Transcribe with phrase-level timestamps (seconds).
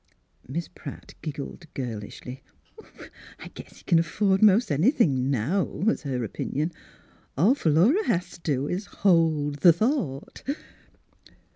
[0.47, 2.41] Miss Pratt giggled girlishly."
[2.81, 2.89] Oh,
[3.37, 6.71] I guess he c'n afford most any thin' now," was her opinion."
[7.37, 10.41] All Phi lura has t' do is' t' hold the thought.'